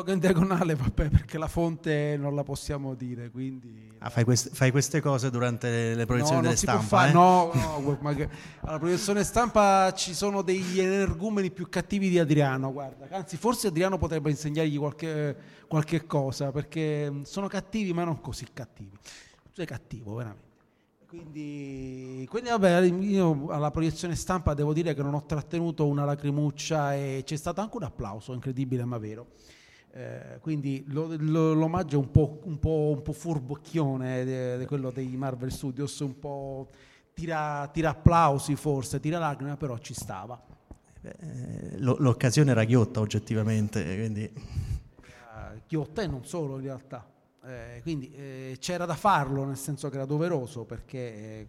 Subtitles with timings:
[0.00, 3.92] Il logo in diagonale, vabbè, perché la fonte non la possiamo dire, quindi...
[3.98, 6.82] Ah, fai, queste, fai queste cose durante le proiezioni no, delle stampa?
[6.82, 7.12] fare- eh?
[7.12, 8.30] no, no, ma che-
[8.60, 13.14] alla proiezione stampa ci sono degli energumeni più cattivi di Adriano, guarda.
[13.14, 15.36] Anzi, forse Adriano potrebbe insegnargli qualche,
[15.68, 18.96] qualche cosa, perché sono cattivi, ma non così cattivi.
[19.42, 20.48] Tu sei cattivo, veramente.
[21.06, 26.94] Quindi, quindi vabbè, io alla proiezione stampa devo dire che non ho trattenuto una lacrimuccia
[26.94, 29.26] e c'è stato anche un applauso, incredibile ma vero.
[29.92, 34.66] Eh, quindi lo- lo- l'omaggio è un po', un po', un po' furbocchione de- de
[34.66, 36.68] quello dei Marvel Studios, un po'
[37.12, 40.40] tira, tira applausi forse, tira lacrime, però ci stava.
[41.02, 44.22] Eh, lo- l'occasione era ghiotta oggettivamente, quindi...
[44.24, 47.08] Eh, Chiotta e non solo in realtà.
[47.42, 50.98] Eh, quindi eh, c'era da farlo, nel senso che era doveroso, perché
[51.40, 51.46] eh,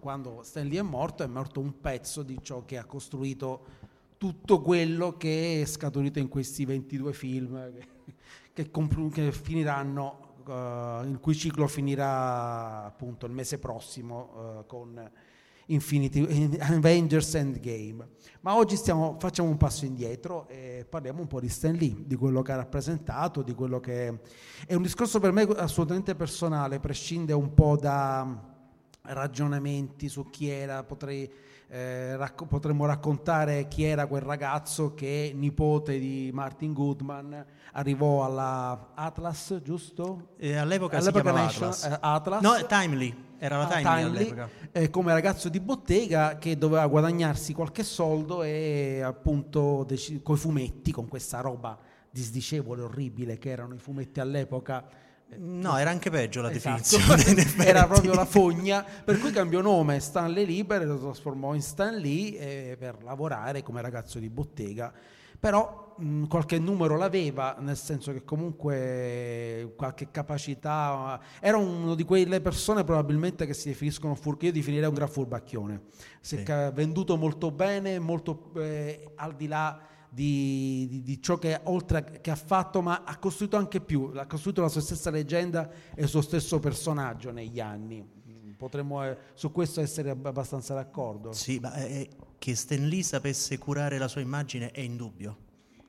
[0.00, 3.66] quando Stanley è morto, è morto un pezzo di ciò che ha costruito
[4.16, 7.86] tutto quello che è scaturito in questi 22 film che,
[8.52, 15.10] che compl- che finiranno, eh, il cui ciclo finirà appunto il mese prossimo eh, con
[15.66, 18.08] Infinity Avengers Endgame.
[18.40, 22.16] Ma oggi stiamo- facciamo un passo indietro e parliamo un po' di Stan Lee, di
[22.16, 24.20] quello che ha rappresentato, di quello che
[24.66, 28.52] è un discorso per me assolutamente personale, prescinde un po' da
[29.02, 31.30] ragionamenti su chi era, potrei,
[31.68, 38.90] eh, racco- potremmo raccontare chi era quel ragazzo che nipote di Martin Goodman arrivò alla
[38.94, 40.28] Atlas, giusto?
[40.36, 41.84] E all'epoca si chiamava Nation- Atlas.
[41.84, 42.42] eh, Atlas.
[42.42, 44.48] No, Timely, era la Ah, Timely, Timely, all'epoca.
[44.72, 50.92] eh, come ragazzo di bottega che doveva guadagnarsi qualche soldo e appunto deci- coi fumetti,
[50.92, 51.76] con questa roba
[52.10, 54.84] disdicevole, orribile che erano i fumetti all'epoca.
[55.30, 56.96] Eh, No, era anche peggio la Esatto.
[56.96, 57.52] definizione.
[57.64, 61.94] Era proprio la fogna, per cui cambiò nome Stanley Lieber e lo trasformò in Stan
[61.96, 62.38] Lee
[62.72, 64.92] eh, per lavorare come ragazzo di bottega
[65.36, 72.40] però mh, qualche numero l'aveva, nel senso che comunque qualche capacità, era una di quelle
[72.40, 75.82] persone probabilmente che si definiscono furbi, io definirei un gran furbacchione,
[76.20, 76.72] si è Sì.
[76.74, 79.78] venduto molto bene, molto eh, al di là
[80.14, 84.26] di, di- di ciò che oltre che ha fatto, ma ha costruito anche più, ha
[84.26, 88.00] costruito la sua stessa leggenda e il suo stesso personaggio negli anni.
[88.02, 91.32] Mm, Potremmo eh, su questo essere ab- abbastanza d'accordo.
[91.32, 92.08] Sì, ma eh,
[92.38, 95.38] che Stan Lee sapesse curare la sua immagine è indubbio.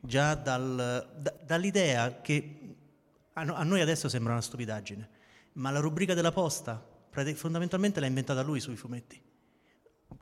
[0.02, 2.76] Già dal- da- dall'idea che
[3.34, 5.10] a, no- a noi adesso sembra una stupidaggine,
[5.54, 6.84] ma la rubrica della posta
[7.36, 9.22] fondamentalmente l'ha inventata lui sui fumetti.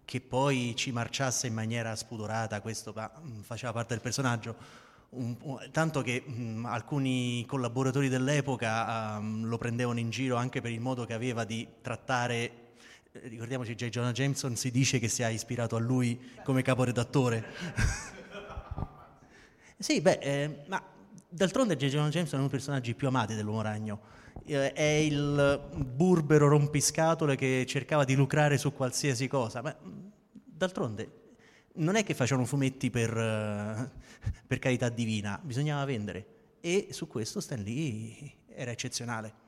[0.06, 4.56] Che poi ci marciasse in maniera spudorata, questo ma, mh, faceva parte del personaggio.
[5.72, 11.06] Tanto che mh, alcuni collaboratori dell'epoca ehm, lo prendevano in giro anche per il modo
[11.06, 12.62] che aveva di trattare
[13.16, 13.90] eh, ricordiamoci J.
[13.90, 17.46] Jonah Jameson si dice che sia ispirato a lui come caporedattore
[19.78, 20.82] sì beh eh, ma
[21.30, 21.86] d'altronde J.
[21.86, 24.00] Jonah Jameson è uno dei personaggi più amati dell'uomo ragno
[24.46, 31.22] Eh, è il burbero rompiscatole che cercava di lucrare su qualsiasi cosa ma mh, d'altronde
[31.76, 33.92] non è che facevano fumetti per, eh,
[34.46, 36.28] per carità divina bisognava vendere.
[36.60, 39.34] E su questo Stan Lee era eccezionale.
[39.34, 39.43] Mm,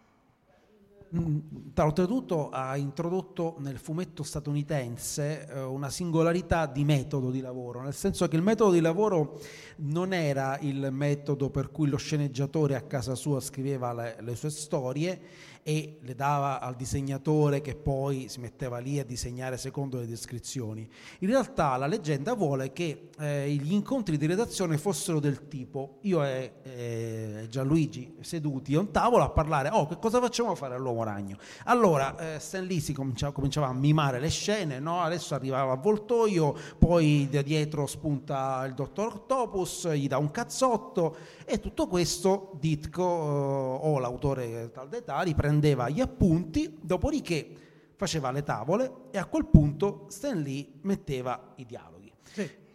[1.78, 8.28] oltretutto ha introdotto nel fumetto statunitense eh, una singolarità di metodo di lavoro, nel senso
[8.28, 9.40] che il metodo di lavoro
[9.78, 14.50] non era il metodo per cui lo sceneggiatore a casa sua scriveva le, le sue
[14.50, 15.22] storie
[15.68, 20.88] e le dava al disegnatore che poi si metteva lì a disegnare secondo le descrizioni.
[21.22, 26.24] In realtà la leggenda vuole che eh, gli incontri di redazione fossero del tipo io
[26.24, 30.94] e eh, Gianluigi seduti a un tavolo a parlare, oh che cosa facciamo fare all'uomo
[31.03, 31.38] ragno?
[31.65, 35.01] Allora eh, Stan Lee si cominciava, cominciava a mimare le scene, no?
[35.01, 41.15] adesso arrivava avvoltoio, poi da dietro spunta il dottor Octopus, gli dà un cazzotto
[41.45, 47.63] e tutto questo Ditko eh, o l'autore tal dei tali prendeva gli appunti, dopodiché
[47.95, 52.12] faceva le tavole e a quel punto Stan Lee metteva i dialoghi.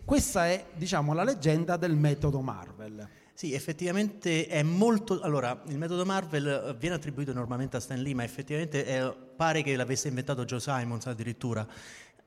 [0.05, 3.09] Questa è, diciamo, la leggenda del metodo Marvel.
[3.41, 5.19] Sì, effettivamente è molto...
[5.23, 9.63] Allora, il metodo Marvel eh, viene attribuito normalmente a Stan Lee, ma effettivamente eh, pare
[9.63, 11.67] che l'avesse inventato Joe Simons addirittura.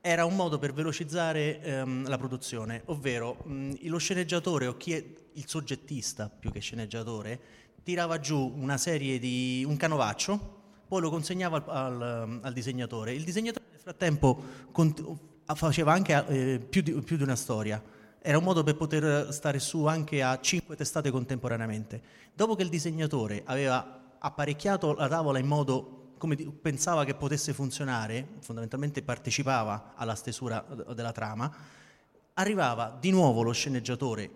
[0.00, 5.04] Era un modo per velocizzare ehm, la produzione, ovvero mh, lo sceneggiatore o chi è
[5.34, 7.40] il soggettista più che sceneggiatore
[7.84, 9.64] tirava giù una serie di...
[9.64, 13.12] un canovaccio, poi lo consegnava al, al- al disegnatore.
[13.12, 15.16] Il disegnatore nel frattempo cont-
[15.54, 17.80] faceva anche eh, più, di, più di una storia.
[18.26, 22.00] Era un modo per poter stare su anche a cinque testate contemporaneamente.
[22.32, 28.26] Dopo che il disegnatore aveva apparecchiato la tavola in modo come pensava che potesse funzionare,
[28.40, 31.54] fondamentalmente partecipava alla stesura eh, della trama,
[32.32, 34.30] arrivava di nuovo lo sceneggiatore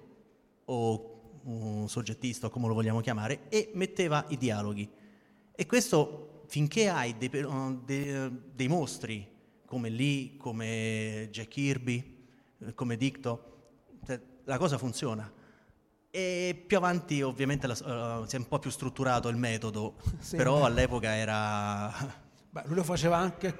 [0.66, 4.86] o un soggettista o come lo vogliamo chiamare e metteva i dialoghi.
[5.50, 9.26] E questo finché hai dei, uh, dei, dei mostri
[9.64, 12.26] come Lee, come Jack Kirby,
[12.58, 13.48] eh, come Dicto,
[14.48, 15.30] la cosa funziona.
[16.10, 17.74] E più avanti ovviamente la-
[18.20, 20.36] uh, si è un po' più strutturato il metodo, Sì.
[20.36, 21.92] però all'epoca era...
[22.50, 23.54] Beh, lui lo faceva anche.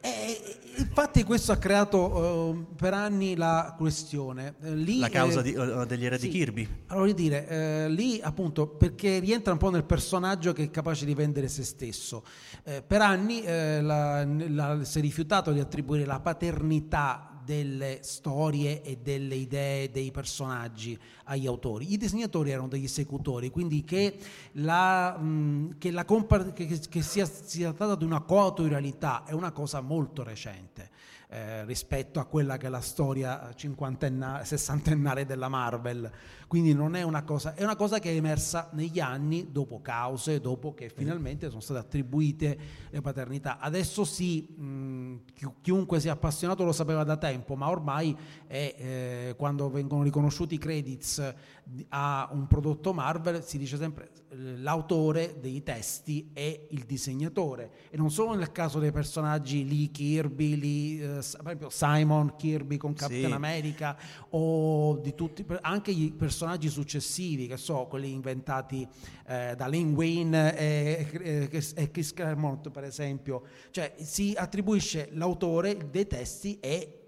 [0.00, 0.40] E,
[0.76, 4.54] infatti questo ha creato eh, per anni la questione.
[4.62, 6.30] Eh, lì, La causa eh, di- uh, degli eredi sì.
[6.30, 6.68] Kirby.
[6.86, 11.04] Allora voglio dire, eh, lì appunto perché rientra un po' nel personaggio che è capace
[11.04, 12.24] di vendere se stesso.
[12.62, 18.82] Eh, per anni eh, la- la- si è rifiutato di attribuire la paternità delle storie
[18.82, 21.92] e delle idee dei personaggi agli autori.
[21.92, 24.16] I disegnatori erano degli esecutori, quindi che,
[24.52, 29.52] la, mh, che, la compa- che- che sia, sia trattato di una coautorialità è una
[29.52, 30.90] cosa molto recente
[31.28, 36.10] eh, rispetto a quella che è la storia sessantennale della Marvel.
[36.52, 40.38] Quindi non è una cosa, è una cosa che è emersa negli anni dopo cause,
[40.38, 42.58] dopo che finalmente sono state attribuite
[42.90, 43.58] le paternità.
[43.58, 48.14] Adesso sì, mh, chi- chiunque sia appassionato lo sapeva da tempo, ma ormai
[48.46, 54.10] è, eh, quando vengono riconosciuti i credits di- a un prodotto Marvel si dice sempre
[54.34, 60.56] l'autore dei testi è il disegnatore e non solo nel caso dei personaggi Lee Kirby,
[60.58, 61.22] Lee, eh,
[61.70, 63.32] Simon Kirby con Captain Sì.
[63.32, 63.96] America
[64.30, 68.86] o di tutti, anche i personaggi successivi, che so, quelli inventati
[69.26, 75.90] eh, da Lane Wayne e, e- e Chris Claremont per esempio, cioè si attribuisce l'autore
[75.90, 77.02] dei testi e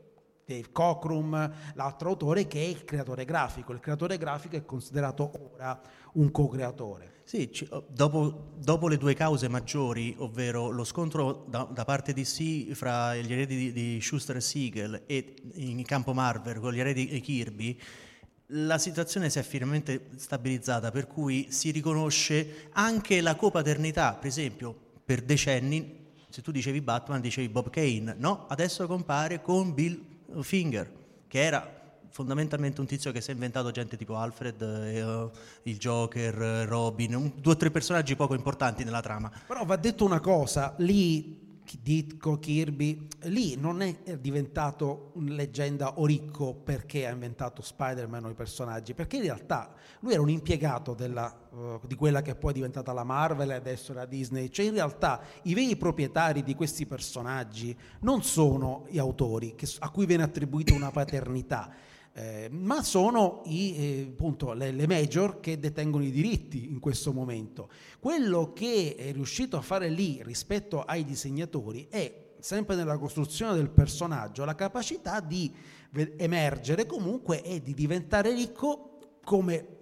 [0.46, 3.72] Dave Cockrum, l'altro autore che è il creatore grafico.
[3.72, 5.80] Il creatore grafico è considerato ora
[6.14, 7.12] un co-creatore.
[7.24, 12.26] Sì, oh, dopo, dopo, le due cause maggiori, ovvero lo scontro da, da parte di
[12.26, 16.80] sì fra gli eredi di, di Schuster e Siegel e in campo Marvel con gli
[16.80, 17.80] eredi di Kirby,
[18.48, 24.74] la situazione si è finalmente stabilizzata, per cui si riconosce anche la copaternità, per esempio,
[25.04, 30.02] per decenni, se tu dicevi Batman, dicevi Bob Kane, no, adesso compare con Bill
[30.40, 30.90] Finger,
[31.28, 35.30] che era fondamentalmente un tizio che si è inventato gente tipo Alfred, eh,
[35.64, 39.32] il Joker, eh, Robin, un, due o tre personaggi poco importanti nella trama.
[39.46, 41.43] Però va detto una cosa, lì
[41.80, 48.34] Ditko, Kirby, lì non è diventato leggenda o ricco perché ha inventato Spider-Man o i
[48.34, 52.54] personaggi, perché in realtà lui era un impiegato della, uh, di quella che poi è
[52.54, 56.86] diventata la Marvel e adesso la Disney, cioè in realtà i veri proprietari di questi
[56.86, 61.72] personaggi non sono gli autori che, a cui viene attribuita una paternità,
[62.16, 67.12] eh, ma sono i, eh, appunto, le, le, major che detengono i diritti in questo
[67.12, 67.68] momento.
[67.98, 73.70] Quello che è riuscito a fare lì rispetto ai disegnatori è sempre nella costruzione del
[73.70, 75.52] personaggio la capacità di
[76.16, 79.73] emergere comunque e di diventare ricco come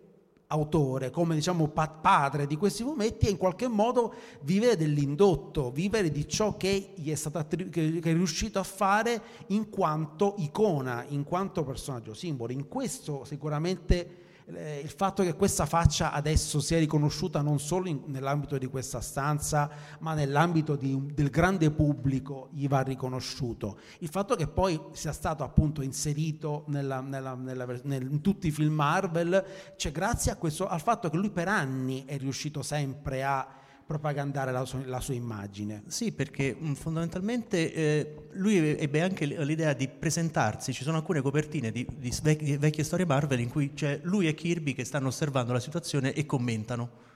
[0.53, 6.29] autore, come diciamo padre di questi fumetti e in qualche modo vivere dell'indotto, vivere di
[6.29, 11.25] ciò che, gli è stato attribu- che è riuscito a fare in quanto icona, in
[11.25, 12.53] quanto personaggio simbolo.
[12.53, 18.03] In questo sicuramente eh, il fatto che questa faccia adesso sia riconosciuta non solo in,
[18.07, 19.71] nell'ambito di questa stanza,
[20.01, 23.79] ma nell'ambito di, del grande pubblico gli va riconosciuto.
[23.99, 28.51] Il fatto che poi sia stato appunto inserito nella, nella, nella, nel, in tutti i
[28.51, 29.45] film Marvel,
[29.77, 34.65] cioè grazie questo, al fatto che lui per anni è riuscito sempre a propagandare la
[34.65, 35.83] sua, la sua, immagine.
[35.87, 41.71] Sì, perché mm, fondamentalmente eh, lui ebbe anche l'idea di presentarsi, ci sono alcune copertine
[41.71, 45.09] di, di, svecchie, di, vecchie storie Marvel in cui c'è lui e Kirby che stanno
[45.09, 47.11] osservando la situazione e commentano,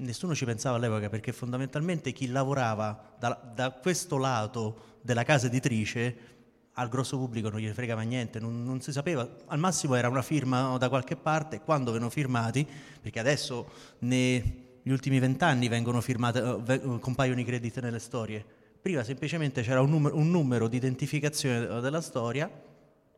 [0.00, 6.28] nessuno ci pensava all'epoca perché fondamentalmente chi lavorava da, da questo lato della casa editrice
[6.74, 10.22] al grosso pubblico non gli fregava niente, non, non, si sapeva, al massimo era una
[10.22, 12.66] firma da qualche parte, quando vengono firmati,
[13.00, 13.68] perché adesso
[14.00, 15.68] ne negli ultimi vent'anni
[16.00, 18.44] firmate, uh, compaiono i crediti nelle storie.
[18.80, 22.50] Prima semplicemente c'era un numero, un numero di identificazione della storia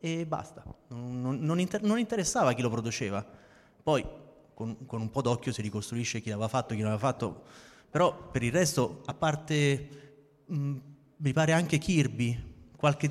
[0.00, 3.24] e basta, non, non, inter- non interessava chi lo produceva.
[3.82, 4.04] Poi
[4.54, 7.42] con, con, un po' d'occhio si ricostruisce chi l'aveva fatto, chi non l'aveva fatto,
[7.88, 9.88] però per il resto, a parte,
[10.46, 10.76] mh,
[11.16, 12.50] mi pare anche Kirby,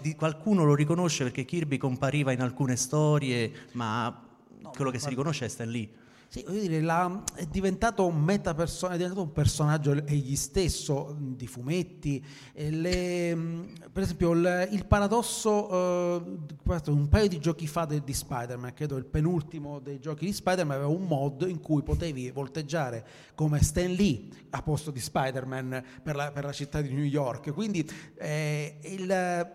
[0.02, 4.31] di, qualcuno lo riconosce perché Kirby compariva in alcune storie, ma
[4.62, 5.90] no, quello che si riconosce è Stan Lee.
[6.32, 11.46] Sì, voglio dire, la, è diventato un metapersonaggio, è diventato un personaggio egli stesso di
[11.46, 12.26] fumetti.
[12.54, 16.38] Le, per esempio, il, il paradosso, eh,
[16.86, 20.78] un paio di giochi fa di, di Spider-Man, credo il penultimo dei giochi di Spider-Man,
[20.78, 26.16] aveva un mod in cui potevi volteggiare come Stan Lee a posto di Spider-Man per
[26.16, 27.52] la, per la città di New York.
[27.52, 29.52] Quindi eh, il,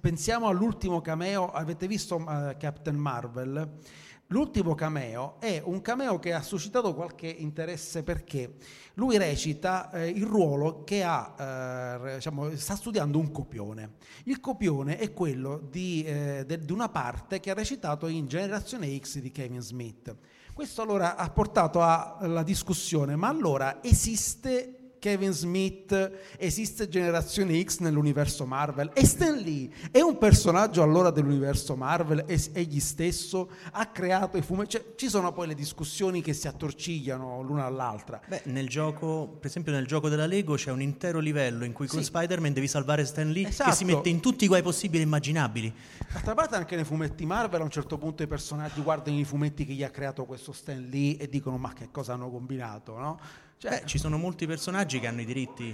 [0.00, 3.80] pensiamo all'ultimo cameo, avete visto uh, Captain Marvel?
[4.32, 8.54] L'ultimo cameo è un cameo che ha suscitato qualche interesse perché
[8.94, 13.96] lui recita eh, il ruolo che ha, eh, diciamo, sta studiando un copione.
[14.24, 18.98] Il copione è quello di, eh, de, di una parte che ha recitato in Generazione
[18.98, 20.16] X di Kevin Smith.
[20.54, 28.46] Questo allora ha portato alla discussione, ma allora esiste Kevin Smith, esiste Generazione X nell'universo
[28.46, 34.36] Marvel e Stan Lee è un personaggio allora dell'universo Marvel e egli stesso ha creato
[34.36, 34.70] i fumetti.
[34.70, 38.20] Cioè, ci sono poi le discussioni che si attorcigliano l'una all'altra.
[38.28, 41.88] Beh, nel gioco, per esempio nel gioco della Lego c'è un intero livello in cui
[41.88, 42.04] con sì.
[42.04, 43.70] Spider-Man devi salvare Stan Lee esatto.
[43.70, 45.74] che si mette in tutti i guai possibili e immaginabili.
[46.12, 49.66] D'altra parte anche nei fumetti Marvel a un certo punto i personaggi guardano i fumetti
[49.66, 53.50] che gli ha creato questo Stan Lee e dicono ma che cosa hanno combinato, no?
[53.62, 55.72] Cioè, Beh, ci sono molti personaggi che hanno i diritti.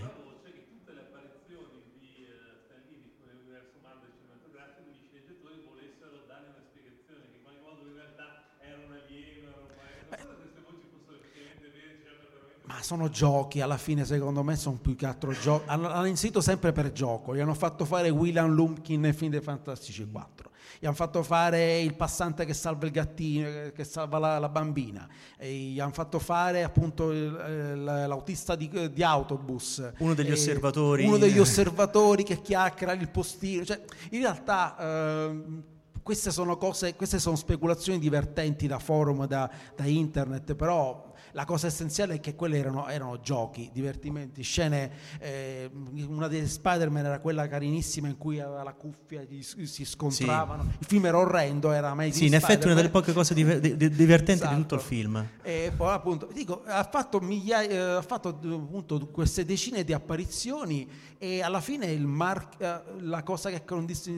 [12.66, 15.70] Ma sono giochi, alla fine secondo me sono più che altro giochi.
[15.70, 20.06] Hanno iniziato sempre per gioco, gli hanno fatto fare William Lumpkin e Film dei Fantastici
[20.06, 20.47] 4
[20.78, 25.08] gli hanno fatto fare il passante che salva il gattino, che salva la, la bambina,
[25.36, 29.92] e gli hanno fatto fare appunto l'autista di, di autobus.
[29.98, 31.04] Uno degli osservatori.
[31.04, 33.64] Uno degli osservatori che chiacchiera il postino.
[33.64, 34.76] Cioè, in realtà...
[34.78, 35.76] Eh,
[36.08, 41.66] queste sono cose, queste sono speculazioni divertenti da forum, da, da internet, però la cosa
[41.66, 44.90] essenziale è che quelli erano, erano giochi, divertimenti, scene.
[45.18, 45.70] Eh,
[46.06, 50.62] una delle Spider-Man era quella carinissima in cui aveva la cuffia, gli, si scontravano.
[50.62, 50.76] Sì.
[50.80, 52.50] Il film era orrendo, era Amazing Sì, in Spider-Man.
[52.50, 54.54] effetti una delle poche cose diver- di- divertenti esatto.
[54.54, 54.94] di tutto il esatto.
[54.94, 55.28] film.
[55.42, 60.88] E poi appunto, dico, ha fatto, migliaia, eh, ha fatto appunto queste decine di apparizioni
[61.18, 63.64] e alla fine il mar- eh, la cosa che,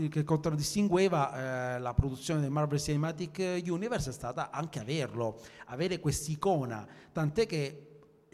[0.08, 6.86] che contraddistingueva eh, la produzione del Marvel Cinematic Universe è stata anche averlo, avere quest'icona,
[7.12, 7.86] tant'è che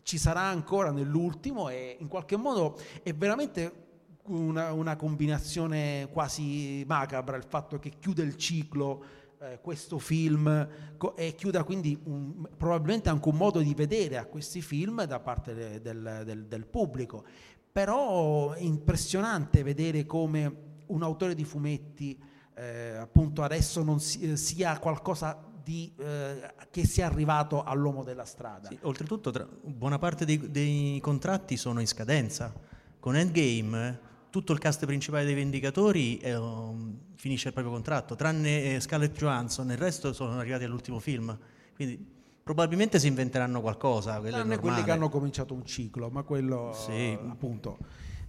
[0.02, 3.84] ci sarà ancora nell'ultimo e in qualche modo è veramente
[4.26, 9.04] una, una combinazione quasi macabra il fatto che chiude il ciclo
[9.40, 14.26] eh, questo film co- e chiuda quindi un, probabilmente anche un modo di vedere a
[14.26, 17.24] questi film da parte de, del, del, del pubblico.
[17.70, 22.18] Però è impressionante vedere come un autore di fumetti
[22.54, 25.36] eh, appunto adesso non si, eh, sia qualcosa
[25.66, 28.68] di, eh, che sia arrivato all'uomo della strada.
[28.68, 32.54] Sì, oltretutto tra, buona parte dei, dei, contratti sono in scadenza.
[33.00, 33.98] Con Endgame
[34.30, 39.68] tutto il cast principale dei Vendicatori um, finisce il proprio contratto, tranne eh, Scarlett Johansson,
[39.70, 41.36] il resto sono arrivati all'ultimo film.
[41.74, 42.14] Quindi
[42.46, 44.20] Probabilmente si inventeranno qualcosa.
[44.20, 47.18] Tranne quelli che hanno cominciato un ciclo, ma quello sì.
[47.28, 47.76] appunto.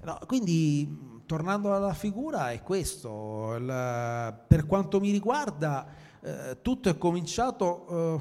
[0.02, 3.54] No, quindi tornando alla figura è questo.
[3.56, 5.86] Il, per quanto mi riguarda,
[6.22, 7.88] eh, tutto è cominciato.
[7.90, 8.20] Eh,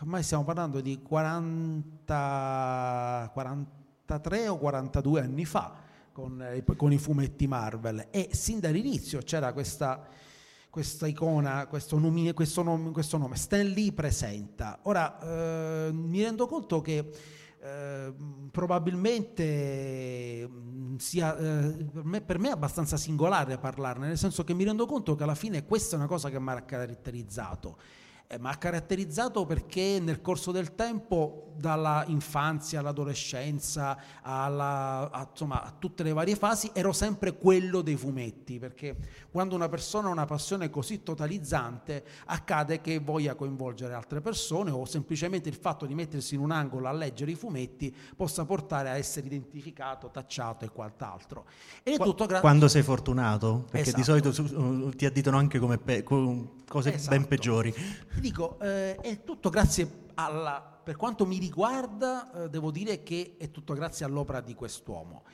[0.00, 5.74] ormai stiamo parlando di 40, 43 o 42 anni fa
[6.12, 10.24] con, eh, con i fumetti Marvel e sin dall'inizio c'era questa
[10.76, 14.80] questa icona, questo, nomine, questo, nome, questo nome, Stan Lee presenta.
[14.82, 17.10] Ora, eh, mi rendo conto che
[17.66, 18.14] eh,
[18.52, 24.54] probabilmente mm, sia, eh, per, me, per, me, è abbastanza singolare parlarne, nel senso che
[24.54, 27.78] mi rendo conto che alla fine questa è una cosa che mi ha caratterizzato
[28.28, 35.62] eh, ma ha caratterizzato perché nel corso del tempo, dalla infanzia all'adolescenza, alla, a, insomma,
[35.62, 38.96] a tutte le varie fasi, ero sempre quello dei fumetti, perché
[39.30, 44.84] quando una persona ha una passione così totalizzante, accade che voglia coinvolgere altre persone o
[44.84, 48.96] semplicemente il fatto di mettersi in un angolo a leggere i fumetti possa portare a
[48.96, 51.46] essere identificato, tacciato e quant'altro.
[51.82, 53.96] E Qu- gra- quando sei fortunato, perché esatto.
[53.96, 57.16] di solito su, ti additano anche come pe- cose esatto.
[57.16, 57.74] ben peggiori.
[58.16, 60.80] Ti dico, eh, è tutto grazie alla...
[60.82, 65.24] Per quanto mi riguarda, eh, devo dire che è tutto grazie all'opera di quest'uomo.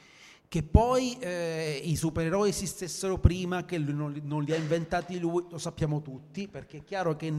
[0.48, 5.59] Che poi eh, i supereroi esistessero prima, che non, non, li ha inventati lui, lo
[5.59, 7.33] sappiamo tutti, perché è chiaro che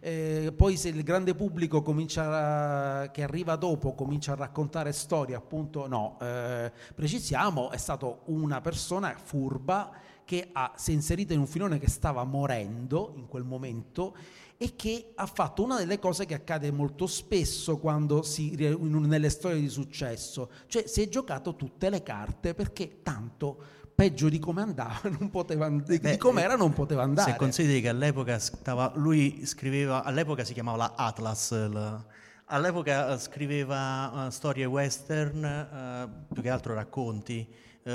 [0.00, 5.36] eh, poi se il grande pubblico comincia a, che arriva dopo comincia a raccontare storie,
[5.36, 9.92] appunto no, eh, precisiamo, è stato una persona furba
[10.24, 14.14] che ha, si è inserita in un filone che stava morendo in quel momento
[14.62, 19.58] e che ha fatto una delle cose che accade molto spesso quando si, nelle storie
[19.58, 23.56] di successo, cioè si è giocato tutte le carte perché tanto
[23.94, 27.30] peggio di come andava non poteva, di, Beh, com'era non poteva andare.
[27.30, 32.04] Se consideri che all'epoca stava, lui scriveva, all'epoca si chiamava la Atlas, la,
[32.44, 37.48] all'epoca scriveva uh, storie western, uh, più che altro racconti,
[37.84, 37.90] uh,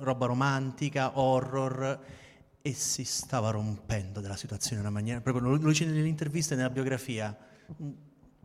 [0.00, 2.00] roba romantica, horror
[2.60, 6.70] e si stava rompendo della situazione in una maniera, proprio lo dice nelle interviste nella
[6.70, 7.36] biografia.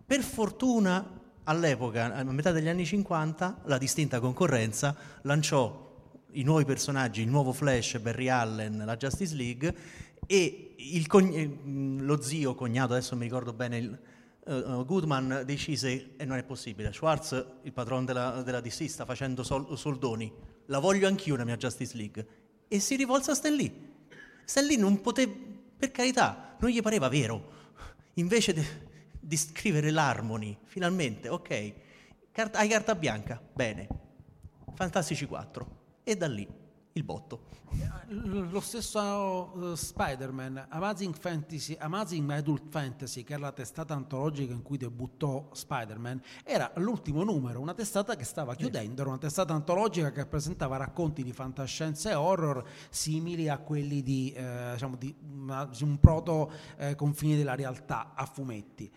[0.06, 5.92] Per fortuna all'epoca, a metà degli anni 50, la distinta concorrenza lanciò
[6.32, 9.76] i nuovi personaggi, il nuovo Flash, Barry Allen, la Justice League
[10.26, 10.76] e
[11.08, 14.00] cogn- eh, lo zio, cognato, adesso mi ricordo bene, il,
[14.46, 19.44] uh, Goodman decise, e non è possibile, Schwartz, il padrone della, della DC, sta facendo
[19.44, 20.32] sol- soldoni,
[20.68, 22.28] la voglio anch'io una mia Justice League,
[22.68, 23.92] e si rivolse a Stan Lee
[24.46, 25.34] Stan non poteva,
[25.78, 27.52] per carità, non gli pareva vero.
[28.16, 28.66] Invece de,
[29.20, 31.74] di scrivere l'Harmony, finalmente, ok,
[32.32, 33.88] carta, hai carta bianca, bene,
[34.74, 35.82] Fantastici 4.
[36.04, 36.48] E da lì
[36.94, 37.62] il botto.
[38.10, 44.62] Lo stesso uh, Spider-Man, Amazing, Fantasy, Amazing Adult Fantasy, che era la testata antologica in
[44.62, 50.12] cui debuttò Spider-Man, era l'ultimo numero, una testata che stava chiudendo, era una testata antologica
[50.12, 55.68] che presentava racconti di fantascienza e horror simili a quelli di, eh, diciamo, di, una,
[55.82, 58.92] un proto eh, confine della realtà a fumetti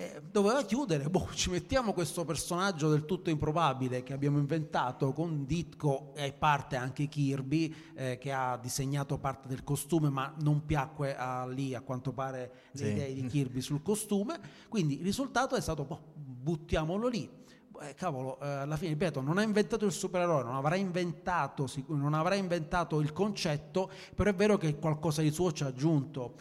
[0.00, 5.44] eh, doveva chiudere, boh, ci mettiamo questo personaggio del tutto improbabile che abbiamo inventato con
[5.44, 11.14] Ditko e parte anche Kirby eh, che ha disegnato parte del costume ma non piacque
[11.14, 12.90] a lì a quanto pare le sì.
[12.92, 17.39] idee di Kirby sul costume, quindi il risultato è stato boh, buttiamolo lì.
[17.80, 22.14] Eh, cavolo, eh, alla fine, ripeto, non ha inventato il supereroe, non avrà inventato, non
[22.14, 26.34] avrà inventato il concetto, però è vero che qualcosa di suo ci ha aggiunto,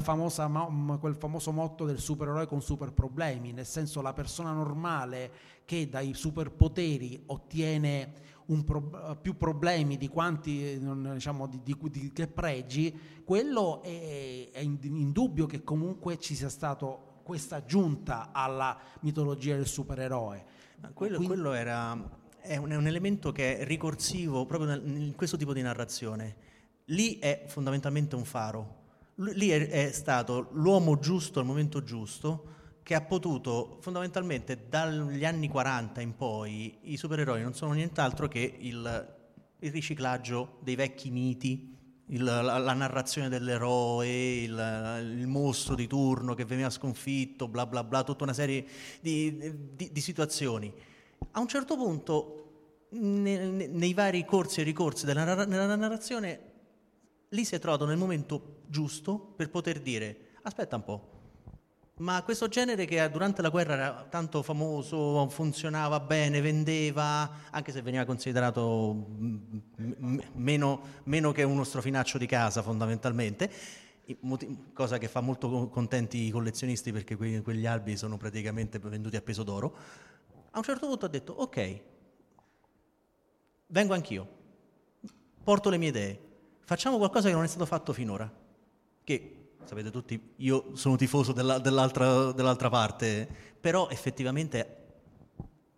[0.00, 0.48] famosa,
[0.98, 5.32] quel famoso motto del supereroe con super problemi, nel senso la persona normale
[5.64, 8.12] che dai superpoteri ottiene
[8.64, 15.46] pro, più problemi di quanti diciamo, di, di, di, che pregi, quello è, è indubbio
[15.46, 20.58] che comunque ci sia stato questa aggiunta alla mitologia del supereroe.
[20.94, 21.92] Quello, Quindi, quello era,
[22.40, 26.36] è, un, è un, elemento che è ricorsivo proprio in questo tipo di narrazione.
[26.86, 28.78] Lì è fondamentalmente un faro.
[29.16, 35.48] Lì è, è stato l'uomo giusto al momento giusto che ha potuto fondamentalmente dagli anni
[35.48, 39.16] 40 in poi i supereroi non sono nient'altro che il,
[39.58, 41.76] il riciclaggio dei vecchi miti,
[42.10, 47.84] il, la, la, narrazione dell'eroe, il, il, mostro di turno che veniva sconfitto, bla bla
[47.84, 48.64] bla, tutta una serie
[49.00, 50.72] di, di, di situazioni.
[51.32, 56.40] A un certo punto, ne, nei vari corsi e ricorsi della, nella narrazione,
[57.28, 61.09] lì si è trovato nel momento giusto per poter dire, aspetta un po',
[62.00, 67.82] ma questo genere che durante la guerra era tanto famoso, funzionava bene, vendeva, anche se
[67.82, 73.50] veniva considerato m- meno, meno, che uno strofinaccio di casa fondamentalmente,
[74.72, 79.20] cosa che fa molto contenti i collezionisti perché que- quegli albi sono praticamente venduti a
[79.20, 79.76] peso d'oro,
[80.52, 81.80] a un certo punto ho detto ok,
[83.66, 84.28] vengo anch'io,
[85.44, 86.20] porto le mie idee,
[86.64, 88.32] facciamo qualcosa che non è stato fatto finora,
[89.04, 89.39] che
[89.70, 93.28] sapete tutti, io sono tifoso della, dell'altra, dell'altra parte,
[93.60, 94.78] però effettivamente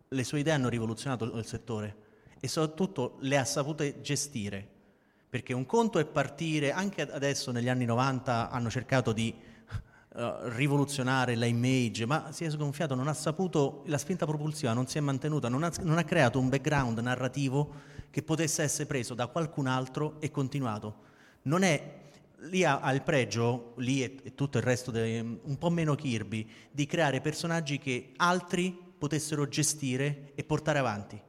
[0.08, 1.96] le sue idee hanno rivoluzionato il settore
[2.40, 4.66] e soprattutto le ha sapute gestire,
[5.28, 9.34] perché un conto è partire, anche adesso negli anni 90 hanno cercato di
[10.14, 14.86] uh, rivoluzionare la image, ma si è sgonfiato, non ha saputo, la spinta propulsiva non
[14.86, 17.74] si è mantenuta, non ha, non ha creato un background narrativo
[18.08, 21.10] che potesse essere preso da qualcun altro e continuato.
[21.42, 22.00] Non è
[22.42, 25.94] lì ha, ha, il pregio, lì e, e tutto il resto, de, un po' meno
[25.94, 31.20] Kirby, di creare personaggi che altri potessero gestire e portare avanti.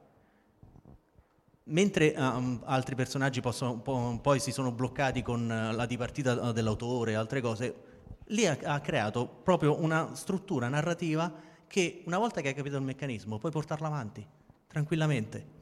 [1.65, 7.11] Mentre um, altri personaggi possono, po- poi si sono bloccati con uh, la dipartita dell'autore
[7.11, 7.75] e altre cose,
[8.27, 11.33] lì ha, ha, creato proprio una struttura narrativa
[11.67, 14.25] che una volta che hai capito il meccanismo puoi portarla avanti
[14.67, 15.61] tranquillamente.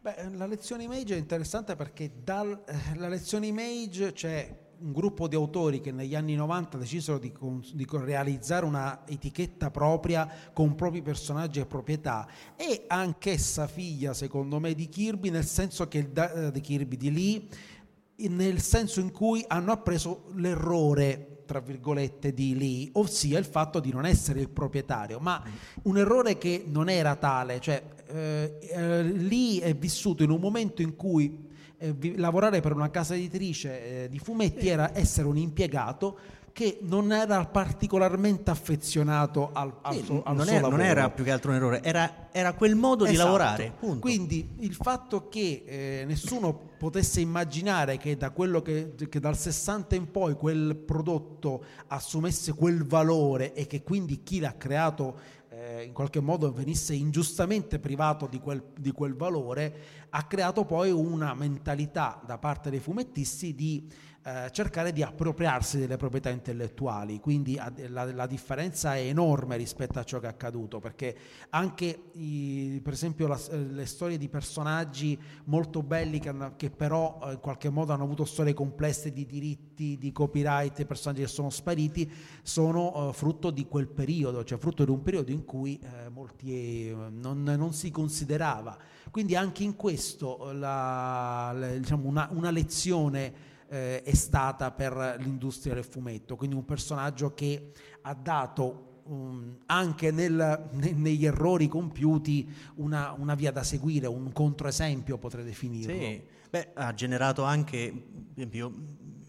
[0.00, 5.34] Beh, la lezione image è interessante perché dalla eh, lezione image c'è un gruppo di
[5.34, 7.32] autori che negli anni 90 decisero di,
[7.72, 14.74] di, realizzare una etichetta propria con propri personaggi e proprietà e anch'essa figlia secondo me
[14.74, 19.44] di Kirby nel senso che da, eh, di Kirby di Lee nel senso in cui
[19.46, 25.20] hanno appreso l'errore tra virgolette di Lee, ossia il fatto di non essere il proprietario,
[25.20, 25.40] ma
[25.82, 30.82] un errore che non era tale, cioè eh, eh, Lee è vissuto in un momento
[30.82, 31.45] in cui
[31.78, 36.18] eh, lavorare per una casa editrice eh, di fumetti era essere un impiegato
[36.56, 41.22] che non era particolarmente affezionato al, al, suo, al non, suo era, non, era, più
[41.22, 43.10] che altro un errore, era, era quel modo esatto.
[43.10, 43.72] di lavorare.
[43.78, 43.98] Punto.
[43.98, 49.96] Quindi il fatto che eh, nessuno potesse immaginare che da quello che, che, dal 60
[49.96, 55.18] in poi quel prodotto assumesse quel valore e che quindi chi l'ha creato
[55.56, 59.74] eh, in qualche modo venisse ingiustamente privato di quel, di quel valore,
[60.10, 63.88] ha creato poi una mentalità da parte dei fumettisti di
[64.26, 70.02] eh, cercare di appropriarsi delle proprietà intellettuali, quindi la, la, differenza è enorme rispetto a
[70.02, 71.16] ciò che è accaduto, perché
[71.50, 77.32] anche i, per esempio la, le storie di personaggi molto belli che, che però eh,
[77.34, 82.10] in qualche modo hanno avuto storie complesse di diritti, di copyright, personaggi che sono spariti,
[82.42, 86.88] sono uh, frutto di quel periodo, cioè frutto di un periodo in cui eh, molti,
[86.88, 88.76] eh, non, non, si considerava.
[89.08, 95.84] Quindi anche in questo la, diciamo una, una lezione eh, è stata per l'industria del
[95.84, 103.14] fumetto, quindi un personaggio che ha dato um, anche nel, ne, negli errori compiuti una,
[103.16, 105.94] una, via da seguire, un controesempio potrei definirlo.
[105.94, 108.72] Sì, Beh, ha generato anche, io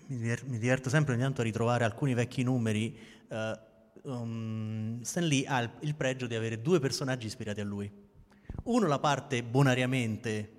[0.08, 2.98] mi, diverto sempre ogni tanto a ritrovare alcuni vecchi numeri,
[3.30, 7.92] uh, um, Stan Lee ha il pregio di avere due personaggi ispirati a lui.
[8.64, 10.57] Uno la parte bonariamente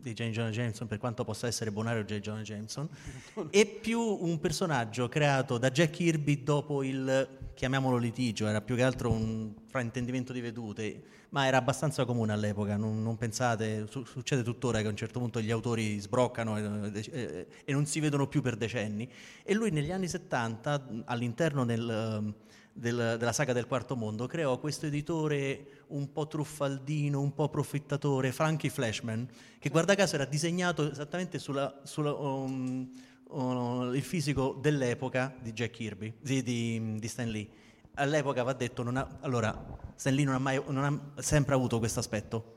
[0.00, 0.30] di J.
[0.30, 2.18] Jonah Jameson, per quanto possa essere bonario J.
[2.20, 2.88] Jonah Jameson,
[3.50, 8.82] e più un personaggio creato da Jack Kirby dopo il, chiamiamolo litigio, era più che
[8.82, 14.42] altro un fraintendimento di vedute, ma era abbastanza comune all'epoca, non, non pensate, su, succede
[14.42, 18.26] tuttora che a un certo punto gli autori sbroccano e, e, e, non si vedono
[18.26, 19.08] più per decenni,
[19.42, 22.34] e lui negli anni 70 all'interno del
[22.80, 28.32] del, della saga del quarto mondo, creò questo editore un po' truffaldino, un po' profittatore,
[28.32, 32.90] Frankie Flashman, che guarda caso era disegnato esattamente sulla, sulla um,
[33.28, 37.48] uh, il fisico dell'epoca di Jack Kirby, di, di, di Stan Lee.
[37.94, 39.54] All'epoca va detto, ha, allora,
[39.94, 40.84] Stan Lee non ha, mai, non
[41.16, 42.56] ha sempre avuto questo aspetto.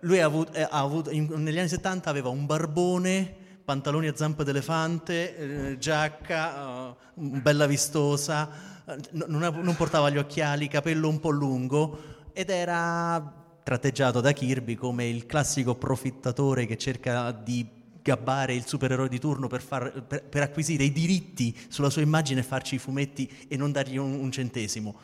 [0.00, 4.16] Lui ha avuto, eh, ha avuto in, negli anni 70 aveva un barbone pantaloni a
[4.16, 8.69] zampe d'elefante, eh, giacca, uh, bella vistosa,
[9.12, 11.98] non, portava gli occhiali, capello un po' lungo
[12.32, 19.08] ed era tratteggiato da Kirby come il classico profittatore che cerca di gabbare il supereroe
[19.08, 22.78] di turno per, far, per, per acquisire i diritti sulla sua immagine e farci i
[22.78, 24.96] fumetti e non dargli un, un centesimo.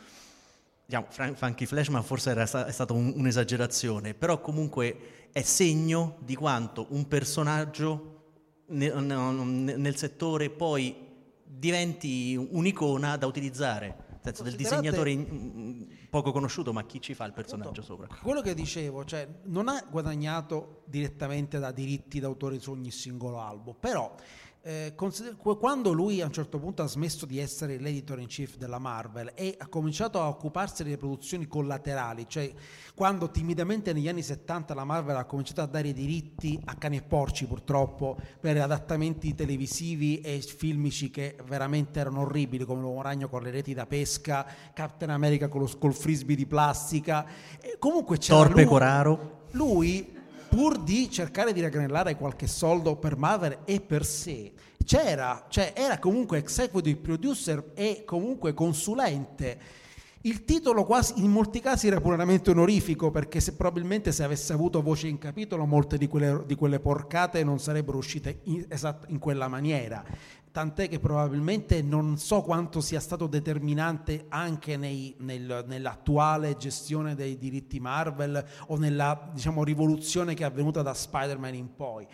[0.85, 6.35] Diciamo, Funky Flashman forse era sta, è stata un, un'esagerazione, però comunque è segno di
[6.35, 8.13] quanto un personaggio
[8.67, 11.06] nel, nel settore poi
[11.47, 15.15] diventi un'icona da utilizzare senso del disegnatore
[16.09, 18.07] poco conosciuto, ma chi ci fa il personaggio sopra?
[18.21, 23.75] Quello che dicevo, cioè, non ha guadagnato direttamente da diritti d'autore su ogni singolo album,
[23.79, 24.13] però
[24.67, 24.93] eh,
[25.57, 29.31] quando lui a un certo punto ha smesso di essere l'editor in chief della Marvel
[29.33, 32.51] e ha cominciato a occuparsi delle produzioni collaterali, cioè
[32.93, 36.97] quando timidamente negli anni 70 la Marvel ha cominciato a dare i diritti a cani
[36.97, 43.29] e porci purtroppo per adattamenti televisivi e filmici che veramente erano orribili come l'uomo ragno
[43.29, 47.25] con le reti da pesca, Captain America con lo, col frisbee di plastica,
[47.61, 49.45] e comunque c'era Torpe lui, Coraro.
[49.51, 50.16] Lui
[50.57, 55.99] pur di cercare di raggranellare qualche soldo per Marvel e per sé, c'era, cioè era
[55.99, 59.59] comunque executive producer e comunque consulente.
[60.21, 64.81] Il titolo quasi in molti casi era puramente onorifico perché se, probabilmente se avesse avuto
[64.81, 69.19] voce in capitolo molte di quelle, di quelle porcate non sarebbero uscite in, esatto, in
[69.19, 70.03] quella maniera
[70.57, 77.37] tant'è che probabilmente non so quanto sia stato determinante anche nei, nel, nell'attuale gestione dei
[77.37, 82.07] diritti Marvel o nella diciamo, rivoluzione che è avvenuta da Spider-Man in poi.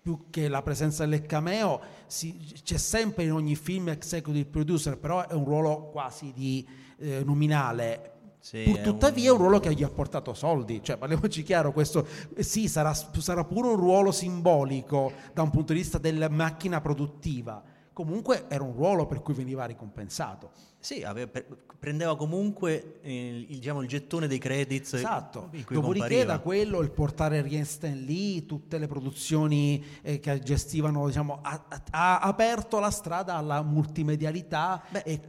[0.00, 5.28] Più che la presenza del cameo, si, c'è sempre in ogni film executive producer, però
[5.28, 8.12] è un ruolo quasi di eh, nominale.
[8.38, 9.36] Sì, Pur tuttavia è un...
[9.36, 9.42] un...
[9.42, 12.06] ruolo che gli ha portato soldi, cioè parliamoci chiaro, questo
[12.38, 17.62] sì sarà, sarà pure un ruolo simbolico da un punto di vista della macchina produttiva,
[17.92, 20.50] comunque era un ruolo per cui veniva ricompensato.
[20.78, 21.30] Sì, aveva,
[21.78, 24.94] prendeva comunque il, diciamo, il, gettone dei credits.
[24.94, 31.06] Esatto, dopodiché da quello il portare Rien Stan Lee, tutte le produzioni eh, che gestivano,
[31.06, 34.82] diciamo, ha, ha, aperto la strada alla multimedialità.
[34.88, 35.20] Beh, e,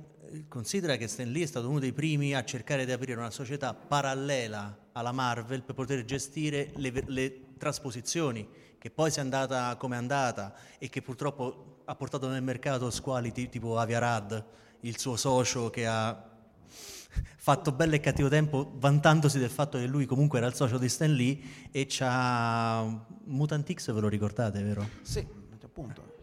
[0.48, 3.74] considera che Stan Lee è stato uno dei primi a cercare di aprire una società
[3.74, 8.48] parallela alla Marvel per poter gestire le, le trasposizioni,
[8.78, 12.90] che poi si è andata come è andata e che purtroppo ha portato nel mercato
[12.90, 14.46] squali tipo Aviarad,
[14.82, 16.24] il suo socio che ha
[17.36, 20.88] fatto bello e cattivo tempo vantandosi del fatto che lui comunque era il socio di
[20.88, 21.38] Stan Lee
[21.70, 22.82] e c'ha
[23.26, 24.88] Mutant X, ve lo ricordate, vero?
[25.02, 25.28] Sì,
[25.62, 26.20] appunto.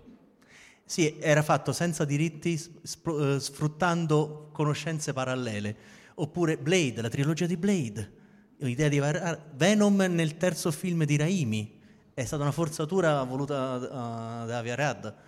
[0.86, 5.76] Sì, era fatto senza diritti, eh, sfruttando conoscenze parallele.
[6.14, 8.12] Oppure Blade, la trilogia di Blade,
[8.56, 9.02] l'idea di
[9.54, 11.78] Venom nel terzo film di Raimi,
[12.14, 15.26] è stata una forzatura voluta uh, da Aviarad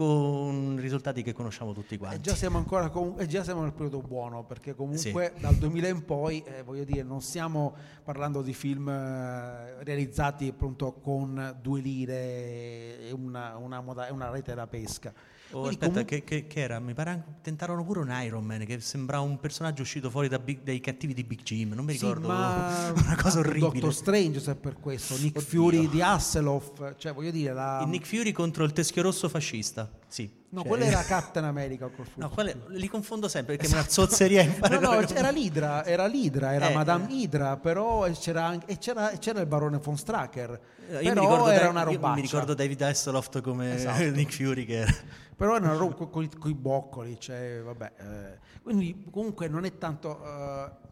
[0.00, 2.16] con risultati che conosciamo tutti quanti.
[2.16, 5.42] E già siamo ancora com- e già siamo nel periodo buono, perché comunque sì.
[5.42, 10.92] dal 2000 in poi, eh, voglio dire, non stiamo parlando di film eh, realizzati appunto
[10.94, 15.12] con due lire e una, una, moda- una rete da pesca.
[15.52, 16.04] Oh, aspetta, comunque...
[16.04, 16.78] che, che, che, era?
[16.78, 20.62] Mi pare tentarono pure un Iron Man che sembrava un personaggio uscito fuori da Big,
[20.62, 21.72] dai cattivi di Big Jim.
[21.72, 22.22] Non mi ricordo.
[22.22, 23.70] Sì, ma una cosa orribile.
[23.70, 25.16] Doctor Strange, se per questo.
[25.16, 25.48] Nick Oddio.
[25.48, 26.94] Fury di Hasselhoff.
[26.96, 27.52] Cioè, voglio dire.
[27.52, 27.80] La...
[27.82, 29.90] Il Nick Fury contro il teschio rosso fascista.
[30.06, 30.39] Sì.
[30.50, 30.68] No, cioè...
[30.68, 31.90] quello era Captain America.
[32.14, 33.88] No, quelle, li confondo sempre perché esatto.
[33.88, 34.44] è una zozzeria.
[34.68, 37.14] no, no, era l'Idra, era l'Idra, era eh, Madame eh.
[37.14, 40.60] Idra, però c'era, anche, c'era, c'era il barone von Stracker.
[40.88, 42.14] Eh, io però mi era una robaccia.
[42.14, 44.02] mi ricordo David Hasselhoff come esatto.
[44.10, 44.94] Nick Fury che era
[45.40, 50.22] però è una roba con i boccoli, cioè, vabbè, eh, quindi comunque non è tanto...
[50.22, 50.88] Eh,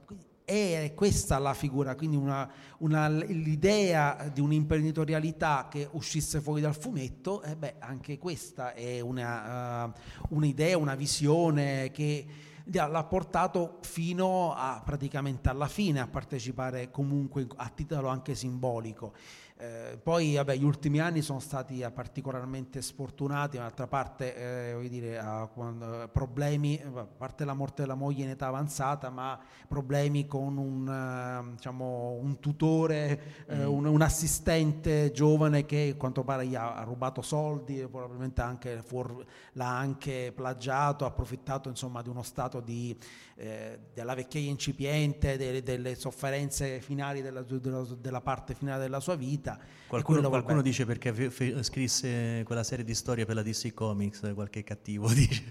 [0.49, 7.43] è questa la figura, quindi una, una, l'idea di un'imprenditorialità che uscisse fuori dal fumetto,
[7.43, 9.93] eh beh, anche questa è una, uh,
[10.31, 12.27] un'idea, una visione che
[12.71, 19.13] l'ha portato fino a praticamente alla fine a partecipare comunque a titolo anche simbolico.
[19.61, 24.37] Eh, poi vabbè, gli ultimi anni sono stati eh, particolarmente sfortunati, d'altra parte
[24.77, 25.21] eh, dire,
[25.53, 31.55] quando, problemi, a parte la morte della moglie in età avanzata, ma problemi con un,
[31.57, 33.67] diciamo, un tutore, mm.
[33.67, 38.81] un, un, assistente giovane che a quanto pare gli ha, ha rubato soldi, probabilmente anche
[38.81, 42.97] fuor, l'ha anche plagiato, ha approfittato insomma, di uno stato di,
[43.35, 49.17] eh, della vecchiaia incipiente, delle, delle sofferenze finali della, della, della parte finale della sua
[49.17, 49.77] vita vita.
[49.87, 54.33] Qualcuno, qualcuno dice perché f- f- scrisse quella serie di storie per la DC Comics,
[54.35, 55.43] qualche cattivo dice.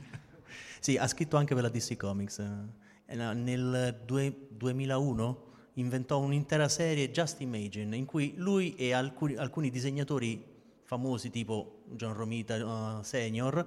[0.80, 2.40] sì, ha scritto anche per la DC Comics.
[2.40, 9.70] Eh, nel due, 2001 inventò un'intera serie Just Imagine in cui lui e alcuni, alcuni
[9.70, 13.66] disegnatori famosi tipo John Romita uh, Senior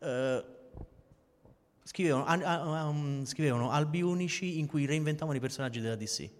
[0.00, 0.08] uh,
[1.82, 6.30] scrivevano, uh, um, scrivevano albi unici in cui reinventavano i personaggi della DC.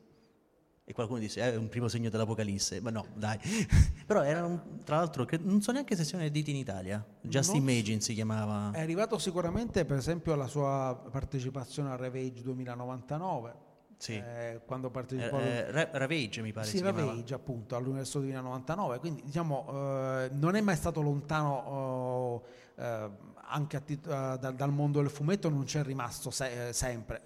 [0.90, 2.81] E qualcuno dice, eh, è un primo segno dell'Apocalisse.
[2.81, 3.38] Ma no, dai.
[4.05, 4.42] Però era,
[4.83, 7.07] tra l'altro, non so neanche se siano editi in Italia.
[7.20, 7.59] Just no.
[7.59, 8.72] Imagine si chiamava.
[8.72, 13.55] È arrivato sicuramente, per esempio, alla sua partecipazione al Ravage 2099.
[13.98, 14.14] Sì.
[14.14, 19.66] Eh, quando partecipò eh, eh, Ravage mi pare sì, Ravage appunto all'Universo 2099 quindi diciamo
[19.68, 22.44] eh, non è mai stato lontano oh,
[22.76, 23.11] eh,
[23.42, 27.20] anche tit- uh, dal, dal, mondo del fumetto non c'è rimasto se- sempre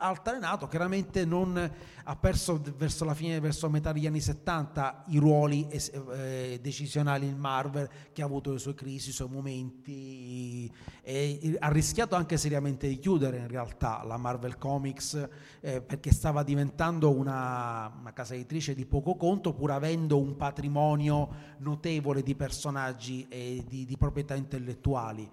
[0.00, 1.70] altarenato, chiaramente non
[2.04, 7.36] ha perso verso la fine, verso metà degli anni 70 i ruoli eh, decisionali in
[7.36, 12.86] Marvel, che ha avuto le sue crisi, i suoi momenti, e ha rischiato anche seriamente
[12.86, 15.28] di chiudere in realtà la Marvel Comics
[15.60, 21.56] eh, perché stava diventando una, una, casa editrice di poco conto pur avendo un patrimonio
[21.58, 25.28] notevole di personaggi e di, di proprietà intellettuali.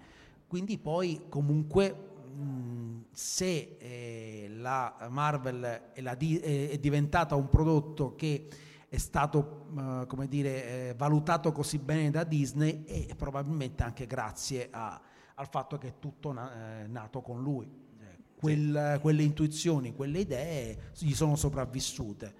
[0.48, 2.14] Quindi poi comunque
[3.12, 8.48] se eh, la Marvel è, la di- è, diventata un prodotto che
[8.88, 14.68] è stato uh, come dire, eh, valutato così bene da Disney e probabilmente anche grazie
[14.70, 15.00] a,
[15.34, 17.66] al fatto che è tutto na- eh, nato con lui.
[17.66, 19.00] Eh, quel, sì.
[19.00, 22.34] Quelle intuizioni, quelle idee gli sono sopravvissute,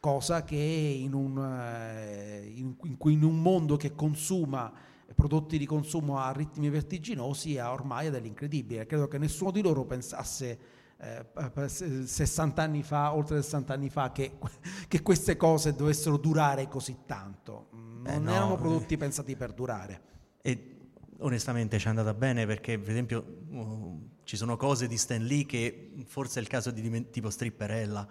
[0.00, 2.74] cosa che in un, eh, in,
[3.04, 4.72] in un mondo che consuma
[5.14, 8.86] prodotti di consumo a ritmi vertiginosi è ormai dell'incredibile.
[8.86, 10.58] Credo che nessuno di loro pensasse
[10.98, 14.38] eh, 60 anni fa, oltre 60 anni fa, che,
[14.88, 17.68] che, queste cose dovessero durare così tanto.
[17.72, 18.98] Non eh no, erano prodotti eh.
[18.98, 20.00] pensati per durare.
[20.40, 20.76] E
[21.18, 25.44] onestamente ci è andata bene perché, per esempio, uh, ci sono cose di Stan Lee
[25.46, 28.08] che forse è il caso di tipo stripperella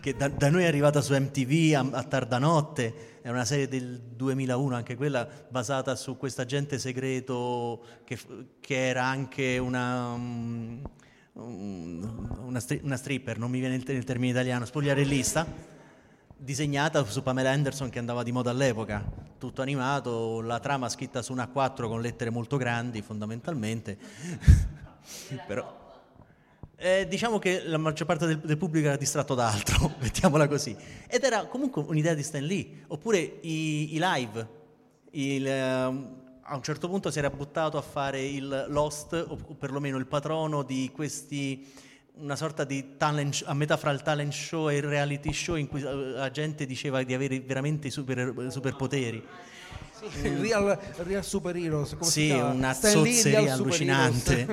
[0.00, 3.68] che da, da, noi è arrivata su MTV a, a, tarda notte, è una serie
[3.68, 8.18] del 2001, anche quella basata su questo agente segreto che,
[8.60, 10.82] che era anche una, um,
[11.32, 15.46] una, stri, una, stripper, non mi viene il, il termine italiano, spogliarellista,
[16.36, 19.04] disegnata su Pamela Anderson che andava di moda all'epoca,
[19.38, 23.98] tutto animato, la trama scritta su un A4 con lettere molto grandi fondamentalmente.
[25.46, 25.87] Però,
[26.80, 30.76] eh, diciamo che la maggior parte del, del, pubblico era distratto da altro, mettiamola così.
[31.08, 32.84] Ed era comunque un'idea di Stan Lee.
[32.86, 34.56] Oppure i, i live.
[35.10, 39.96] Il, uh, a un certo punto si era buttato a fare il Lost, o perlomeno
[39.98, 41.86] il patrono di questi
[42.18, 45.68] una sorta di talent a metà fra il talent show e il reality show in
[45.68, 49.24] cui eh, la gente diceva di avere veramente i super, superpoteri.
[49.92, 54.46] Sì, il real, real superhero, sì, una zozzeria allucinante.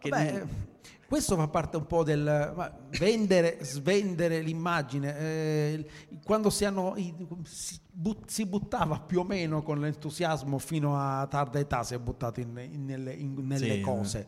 [0.08, 0.67] Beh,
[1.08, 5.18] questo fa parte un po' del vendere, svendere l'immagine.
[5.18, 5.90] Eh,
[6.22, 6.96] quando si, hanno,
[7.44, 11.98] si, but, si, buttava più o meno con l'entusiasmo fino a tarda età, si è
[11.98, 14.26] buttato in, in, nelle, in, nelle sì, cose.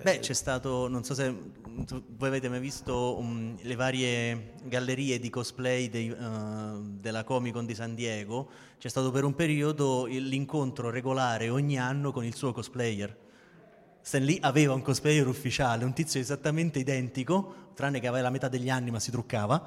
[0.00, 1.34] Beh, c'è stato, non so se
[2.16, 7.66] voi avete mai visto um, le varie gallerie di cosplay dei, uh, della Comic Con
[7.66, 12.52] di San Diego, c'è stato per un periodo l'incontro regolare ogni anno con il suo
[12.52, 13.24] cosplayer
[14.06, 18.46] Stan Lee aveva un cosplayer ufficiale, un tizio esattamente identico, tranne che aveva la metà
[18.46, 19.60] degli anni ma si truccava,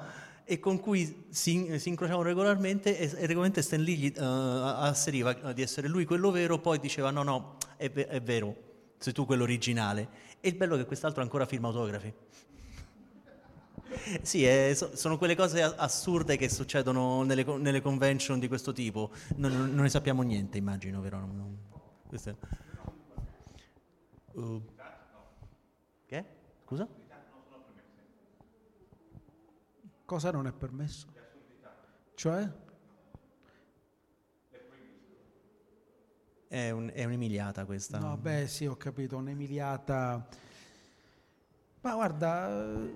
[0.44, 5.34] e con cui si, si incrociavano regolarmente e, e regolarmente Stan Lee gli, uh, asseriva
[5.52, 8.56] di essere lui quello vero, poi diceva no no, è, è vero,
[8.96, 10.08] sei tu quello originale.
[10.40, 12.10] E il bello è che quest'altro ancora firma autografi.
[14.22, 19.10] Sì, è, sono quelle cose assurde che succedono nelle, nelle convention di questo tipo.
[19.36, 21.18] Non, non, ne sappiamo niente, immagino, vero?
[21.18, 21.58] Non,
[22.10, 22.34] è...
[24.40, 24.62] Uh,
[26.06, 26.24] che?
[26.64, 26.88] Scusa?
[30.04, 31.06] Cosa non è permesso?
[32.14, 32.50] Cioè?
[36.48, 37.98] È, un, è un'emiliata questa.
[37.98, 40.26] No, beh, sì, ho capito, un'emiliata.
[41.82, 42.88] Ma guarda,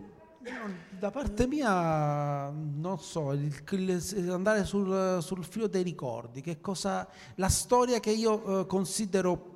[0.98, 7.08] Da parte mia, non so, il, il, andare sul, sul, filo dei ricordi, che cosa,
[7.36, 9.53] la storia che io eh, considero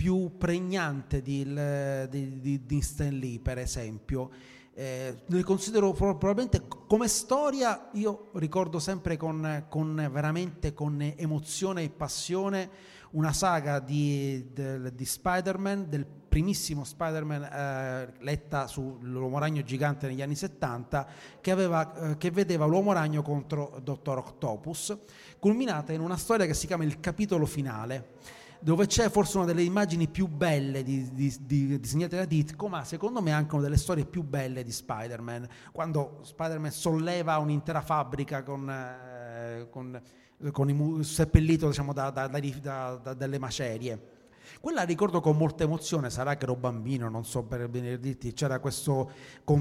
[0.00, 1.44] più pregnante di,
[2.08, 4.30] di, di, di Stan Lee, per esempio,
[4.72, 11.90] eh, le considero probabilmente come storia, io ricordo sempre con, con, veramente con emozione e
[11.90, 12.70] passione
[13.10, 20.22] una saga di, di, di Spider-Man, del primissimo Spider-Man eh, letta sull'uomo ragno gigante negli
[20.22, 21.08] anni 70,
[21.42, 24.96] che, aveva, eh, che vedeva l'uomo ragno contro Dottor Octopus,
[25.38, 29.62] culminata in una storia che si chiama Il capitolo finale dove c'è forse una delle
[29.62, 33.78] immagini più belle di, di, di, disegnate da Ditko, ma secondo me anche una delle
[33.78, 40.00] storie più belle di Spider-Man, quando Spider-Man solleva un'intera fabbrica con, eh, con,
[40.52, 44.18] con il seppellito diciamo, da, da, da, dalle macerie.
[44.60, 48.58] Quella ricordo con molta emozione, sarà che ero bambino, non so per bene dirti, c'era
[48.58, 49.10] questo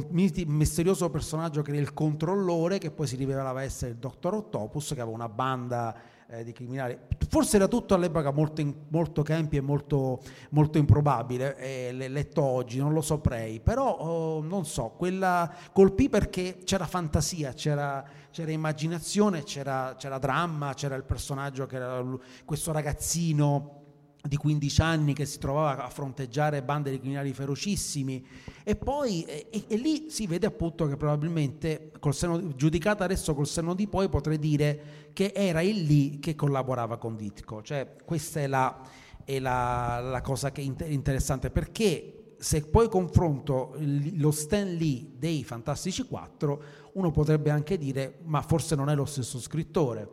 [0.10, 5.02] misterioso personaggio che era il controllore, che poi si rivelava essere il Dottor Octopus, che
[5.02, 5.96] aveva una banda
[6.30, 6.98] eh, di criminali.
[7.28, 10.22] Forse era tutto all'epoca molto, in, molto campi e molto,
[10.52, 16.60] molto improbabile, eh, letto oggi, non lo saprei, però oh, non so, quella colpì perché
[16.64, 22.04] c'era fantasia, c'era, c'era immaginazione, c'era, c'era dramma, c'era il personaggio che era
[22.46, 23.79] questo ragazzino
[24.22, 28.26] di 15 anni che si trovava a fronteggiare bande di criminali ferocissimi.
[28.64, 33.74] E poi e, e lì si vede appunto che probabilmente seno, giudicata adesso col senno
[33.74, 37.62] di poi potrei dire che era il lì che collaborava con Ditko.
[37.62, 38.82] Cioè questa è la,
[39.24, 45.44] è la, la cosa che è interessante perché se poi confronto lo Stan Lee dei
[45.44, 46.64] Fantastici 4
[46.94, 50.10] uno potrebbe anche dire ma forse non è lo stesso scrittore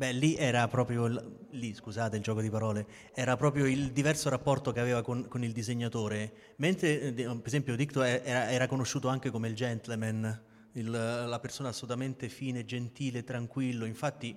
[0.00, 1.08] Beh, lì era proprio,
[1.50, 5.44] lì scusate il gioco di parole, era proprio il diverso rapporto che aveva con, con
[5.44, 10.42] il disegnatore, mentre eh, per esempio Dicto era, era conosciuto anche come il gentleman,
[10.72, 14.34] il, la persona assolutamente fine, gentile, tranquillo, infatti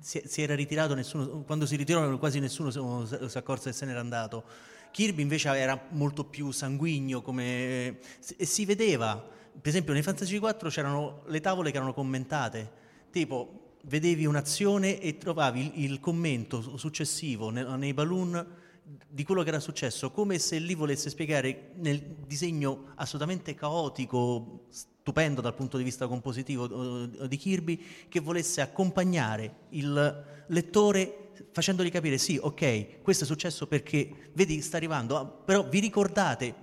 [0.00, 4.00] si, si, era ritirato, nessuno, quando si ritirò quasi nessuno si accorse che se n'era
[4.00, 4.44] andato.
[4.90, 8.00] Kirby invece era molto più sanguigno come,
[8.36, 13.62] e si vedeva, per esempio nei Fantasy 4 c'erano le tavole che erano commentate, tipo
[13.86, 18.62] vedevi un'azione e trovavi il, il commento successivo nei, nei balloon
[19.08, 25.40] di quello che era successo, come se lì volesse spiegare nel disegno assolutamente caotico, stupendo
[25.40, 32.38] dal punto di vista compositivo di Kirby, che volesse accompagnare il lettore facendogli capire sì,
[32.40, 36.54] ok, questo è successo perché, vedi, sta arrivando, ah, però vi ricordate,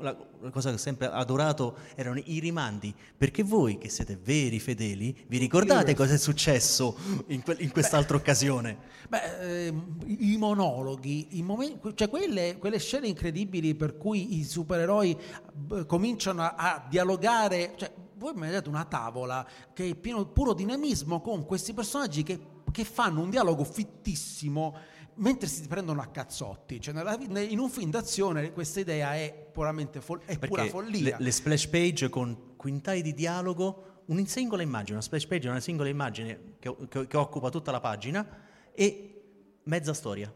[0.42, 5.26] la cosa che ho sempre adorato erano i rimandi, perché voi che siete veri fedeli,
[5.28, 8.78] vi ricordate cosa è successo in, que- in quest'altra beh, occasione?
[9.08, 9.74] Beh, eh,
[10.08, 15.18] i monologhi, i momenti, cioè quelle, quelle, scene incredibili per cui i supereroi
[15.54, 20.54] b- cominciano a, a dialogare, cioè, voi mi avete una tavola che è pieno puro
[20.54, 22.40] dinamismo con questi personaggi che
[22.72, 24.76] che fanno un dialogo fittissimo
[25.16, 26.80] mentre si prendono a cazzotti.
[26.80, 31.18] Cioè nella, in un film d'azione questa idea è puramente fo- è pura follia.
[31.18, 35.60] Le, le, splash page con quintali di dialogo, una singola immagine, una splash page una
[35.60, 38.28] singola immagine che, che, che occupa tutta la pagina
[38.74, 39.22] e
[39.64, 40.34] mezza storia.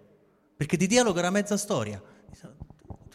[0.55, 2.01] Perché di dialogo era mezza storia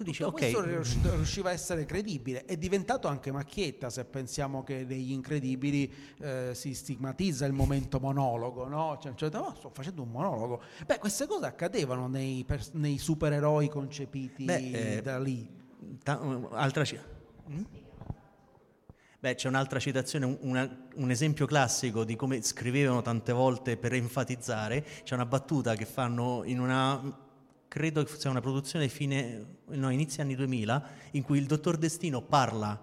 [0.01, 0.33] tu dici, ok.
[0.33, 2.47] Questo riusciva a essere credibile.
[2.47, 8.67] È diventato anche macchietta se pensiamo che negli incredibili eh, si stigmatizza il momento monologo,
[8.67, 8.99] no?
[9.01, 10.63] Cioè, cioè oh, sto facendo un monologo.
[10.87, 15.47] Beh, queste cose accadevano nei, pers- nei supereroi concepiti Beh, eh, da lì.
[16.03, 16.19] Ta-
[16.53, 16.99] altra c-
[17.51, 17.63] mm?
[19.21, 24.83] Beh, c'è un'altra citazione, una, un esempio classico di come scrivevano tante volte per enfatizzare.
[25.03, 27.29] C'è una battuta che fanno in una
[27.71, 32.21] credo che sia una produzione fine, no, inizio anni 2000, in cui il dottor Destino
[32.21, 32.77] parla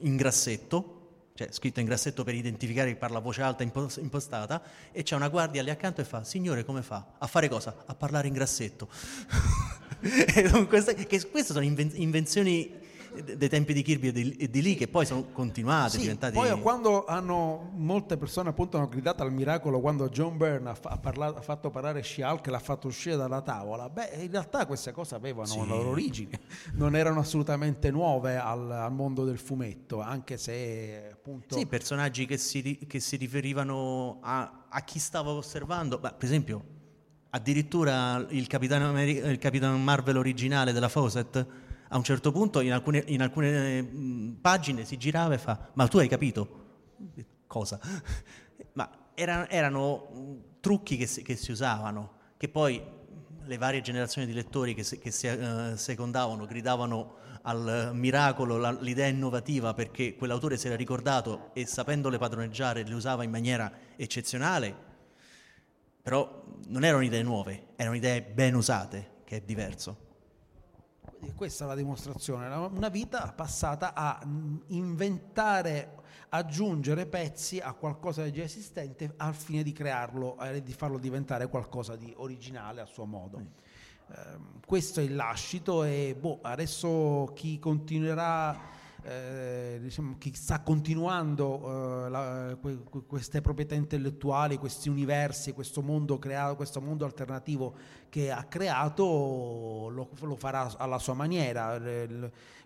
[0.00, 4.60] in grassetto, cioè scritto in grassetto per identificare che parla a voce alta impostata,
[4.90, 7.12] e c'è una guardia lì accanto e fa, signore come fa?
[7.18, 7.84] A fare cosa?
[7.86, 8.88] A parlare in grassetto.
[10.66, 12.84] queste, queste sono invenzioni
[13.22, 16.34] dei tempi di Kirby e di, e di lì che poi sono continuati, sì, diventati...
[16.34, 20.98] Poi quando hanno, molte persone appunto hanno gridato al miracolo quando John Byrne ha, ha,
[20.98, 24.92] parlato, ha fatto parlare She-Hulk e l'ha fatto uscire dalla tavola, beh in realtà queste
[24.92, 25.58] cose avevano sì.
[25.58, 26.40] la loro origine,
[26.74, 31.56] non erano assolutamente nuove al, al, mondo del fumetto, anche se appunto...
[31.56, 36.64] Sì, personaggi che si, che si riferivano a, a, chi stava osservando, beh, per esempio
[37.30, 42.72] addirittura il Capitano, Ameri- il Capitano Marvel originale della Fawcett a un certo punto in
[42.72, 46.64] alcune, in alcune pagine si girava e fa, ma tu hai capito?
[47.46, 47.78] Cosa?
[48.74, 50.08] ma erano, erano
[50.60, 52.82] trucchi che si, che si, usavano, che poi
[53.44, 58.72] le varie generazioni di lettori che si, che si uh, secondavano, gridavano al miracolo la,
[58.72, 64.74] l'idea innovativa perché quell'autore si era ricordato e sapendole padroneggiare le usava in maniera eccezionale,
[66.02, 70.05] però non erano idee nuove, erano idee ben usate, che è diverso.
[71.34, 74.20] Questa è la dimostrazione, una vita passata a
[74.68, 80.98] inventare, aggiungere pezzi a qualcosa di già esistente al fine di crearlo e di farlo
[80.98, 83.40] diventare qualcosa di originale a suo modo.
[84.08, 84.14] Eh,
[84.64, 88.75] questo è il lascito e boh, adesso chi continuerà
[89.08, 96.18] eh, diciamo, chi sta continuando eh, la, que, queste proprietà intellettuali, questi universi, questo mondo,
[96.18, 97.74] creato, questo mondo alternativo
[98.08, 99.04] che ha creato,
[99.90, 101.80] lo, lo farà alla sua maniera.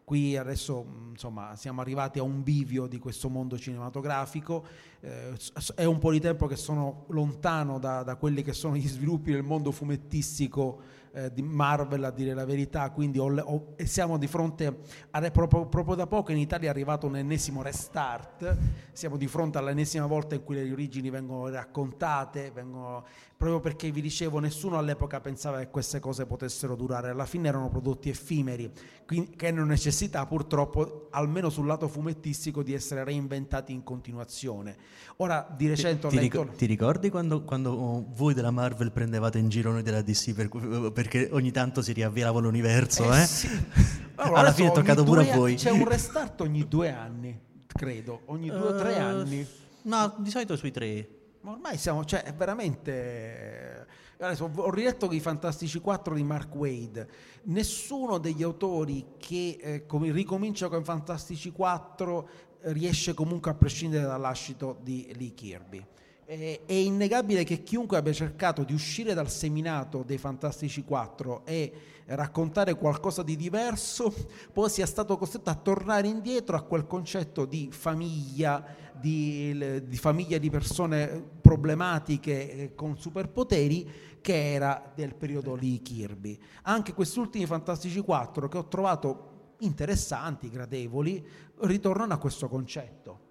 [0.03, 4.64] Qui adesso insomma, siamo arrivati a un bivio di questo mondo cinematografico,
[5.01, 5.36] eh,
[5.76, 9.30] è un po' di tempo che sono lontano da, da quelli che sono gli sviluppi
[9.30, 10.80] del mondo fumettistico
[11.12, 14.78] eh, di Marvel a dire la verità, quindi ho, ho, siamo di fronte,
[15.11, 18.56] a, proprio, proprio, da poco in Italia è arrivato un ennesimo restart,
[18.92, 23.04] siamo di fronte all'ennesima volta in cui le origini vengono raccontate, vengono,
[23.36, 27.68] proprio perché vi dicevo nessuno all'epoca pensava che queste cose potessero durare, alla fine erano
[27.68, 28.70] prodotti effimeri,
[29.06, 34.76] quindi, che hanno necessità purtroppo, almeno sul lato fumettistico, di essere reinventati in continuazione.
[35.16, 39.72] Ora di recente ti, ti, ti ricordi quando, quando, voi della Marvel prendevate in giro
[39.72, 40.48] noi della DC per,
[41.01, 43.11] perché ogni tanto si riavviava l'universo?
[43.11, 43.26] Eh, eh?
[43.26, 43.48] Sì.
[44.20, 45.55] Allora, Alla fine è toccato pure a voi.
[45.55, 49.46] C'è un restart ogni due anni, credo, ogni due o uh, tre anni.
[49.84, 51.09] No, di solito sui tre.
[51.40, 53.86] Ma ormai siamo, cioè, è veramente...
[54.18, 57.09] Adesso, ho riletto i Fantastici 4 di Mark Wade.
[57.44, 62.28] Nessuno degli autori che eh, come, ricomincia con i Fantastici 4
[62.64, 65.82] riesce comunque a prescindere dall'ascito di Lee Kirby.
[66.31, 71.72] È innegabile che chiunque abbia cercato di uscire dal seminato dei Fantastici 4 e
[72.07, 74.14] raccontare qualcosa di diverso,
[74.55, 78.64] poi sia stato costretto a tornare indietro a quel concetto di famiglia,
[78.95, 86.39] di, di famiglia di persone problematiche eh, con superpoteri che era del periodo Lee Kirby.
[86.62, 91.26] Anche questi ultimi Fantastici 4 che ho trovato interessanti, gradevoli,
[91.62, 93.30] ritornano a questo concetto.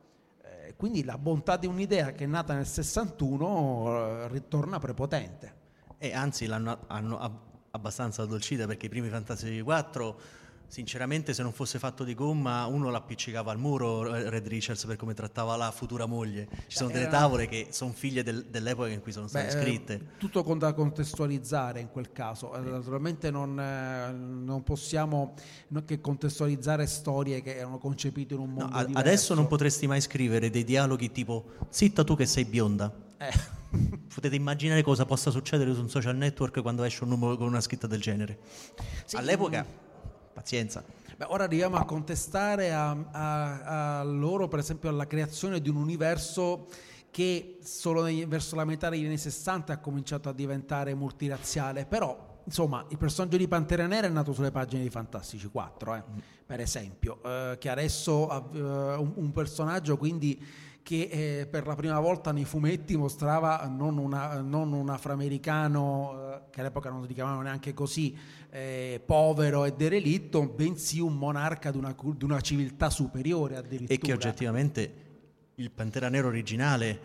[0.80, 5.54] Quindi la bontà di un'idea che è nata nel 61 eh, ritorna prepotente.
[5.98, 7.20] E anzi l'hanno hanno
[7.72, 10.20] abbastanza addolcita perché i primi Fantasy 4
[10.70, 15.16] Sinceramente, se non fosse fatto di gomma, uno l'appiccicava al muro Red Richards per come
[15.16, 16.48] trattava la futura moglie.
[16.68, 19.94] Ci sono delle tavole che sono figlie del, dell'epoca in cui sono state Beh, scritte.
[19.96, 22.54] Eh, tutto con da contestualizzare in quel caso.
[22.54, 25.34] Eh, naturalmente non, eh, non possiamo
[25.86, 29.00] che contestualizzare storie che erano concepite in un mondo no, diverso.
[29.00, 32.94] Adesso non potresti mai scrivere dei dialoghi tipo zitta tu che sei bionda.
[33.18, 33.34] Eh.
[34.14, 37.60] Potete immaginare cosa possa succedere su un social network quando esce un numero con una
[37.60, 38.38] scritta del genere.
[39.06, 39.88] Sì, All'epoca
[40.40, 40.84] pazienza.
[41.18, 45.76] Beh, ora arriviamo a contestare a, a, a, loro, per esempio, alla creazione di un
[45.76, 46.68] universo
[47.12, 52.38] che solo nei, verso la metà degli anni 60 ha cominciato a diventare multirazziale, però
[52.46, 56.04] insomma il personaggio di Pantera Nera è nato sulle pagine di Fantastici 4, eh,
[56.46, 60.42] per esempio, eh, che adesso ha eh, un, un personaggio quindi
[60.84, 66.42] che eh, per la prima volta nei fumetti mostrava non, una, non un afroamericano, eh,
[66.52, 68.18] che all'epoca non si chiamavano neanche così,
[68.50, 73.94] eh, povero e derelitto, bensì un monarca di una, di una civiltà superiore addirittura.
[73.94, 74.94] E che oggettivamente
[75.56, 77.00] il Pantera Nero originale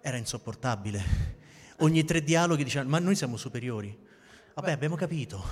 [0.00, 1.38] era insopportabile.
[1.78, 4.08] Ogni tre dialoghi dicevano, ma noi siamo superiori.
[4.60, 5.42] Vabbè, abbiamo capito.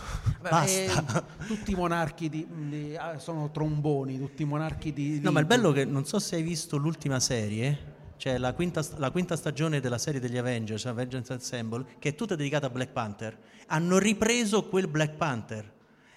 [0.41, 0.69] Beh, Basta.
[0.69, 5.41] Eh, tutti i monarchi di, di, ah, sono tromboni, tutti i monarchi di, No, ma
[5.41, 9.11] il bello è che non so se hai visto l'ultima serie, cioè la quinta, la
[9.11, 13.39] quinta, stagione della serie degli Avengers, Avengers Assemble, che è tutta dedicata a Black Panther.
[13.69, 15.73] Hanno ripreso quel Black Panther.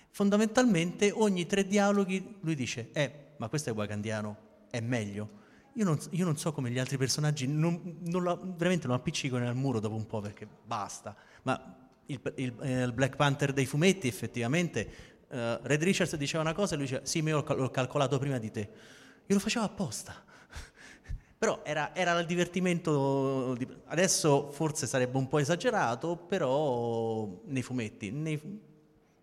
[0.10, 4.36] Fondamentalmente ogni tre dialoghi lui dice, eh, ma questo è wakandiano,
[4.70, 5.40] è meglio.
[5.76, 9.48] Io non, io non so come gli altri personaggi, non, non lo, veramente lo appiccicano
[9.48, 11.16] al muro dopo un po' perché basta.
[11.44, 14.90] Ma il, il, eh, il Black Panther dei fumetti effettivamente,
[15.30, 18.38] uh, Red Richards diceva una cosa e lui diceva, sì, ma io l'ho, calcolato prima
[18.38, 18.60] di te.
[18.60, 20.14] Io lo facevo apposta.
[21.38, 23.68] Però era, era, il divertimento, di...
[23.86, 28.40] adesso forse sarebbe un po' esagerato, però nei fumetti, nei,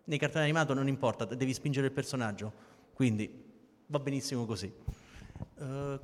[0.03, 2.51] nei cartoni animati non importa, devi spingere il personaggio,
[2.93, 3.31] quindi
[3.85, 4.69] va benissimo così.
[5.59, 5.97] Uh,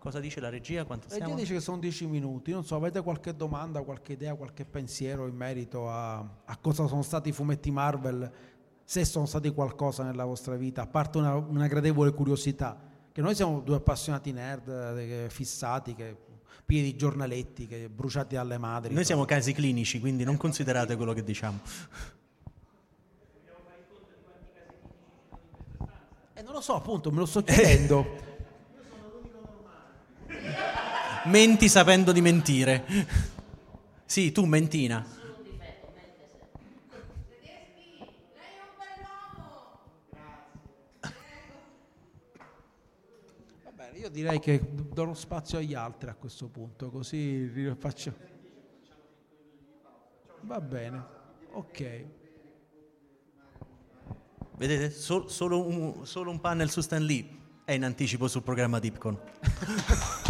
[0.00, 0.84] cosa dice la regia?
[0.84, 4.34] Quanto la regia dice che sono dieci minuti, non so, avete qualche domanda, qualche idea,
[4.34, 8.28] qualche pensiero in merito a, a cosa sono stati i fumetti Marvel,
[8.82, 12.88] se sono stati qualcosa nella vostra vita, a parte una, una gradevole curiosità?
[13.12, 16.16] che noi siamo due appassionati nerd, eh, fissati, che,
[16.64, 18.94] pieni di giornaletti, che, bruciati dalle madri.
[18.94, 21.58] Noi siamo casi clinici, quindi non considerate quello che diciamo.
[26.34, 28.28] Eh, non lo so, appunto, me lo sto chiedendo.
[31.24, 32.84] Menti sapendo di mentire.
[34.06, 35.04] Sì, tu mentina.
[43.62, 48.14] Va bene, io direi che do lo spazio agli altri a questo punto, così faccio...
[50.40, 51.04] Va bene,
[51.52, 52.04] ok.
[54.56, 58.78] Vedete, Sol- solo, un, solo un panel su Stan Lee è in anticipo sul programma
[58.78, 59.18] Dipcon.